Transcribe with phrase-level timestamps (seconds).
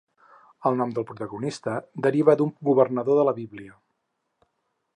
[0.69, 1.75] El nom del protagonista
[2.07, 3.77] deriva d'un governador de la Bíblia.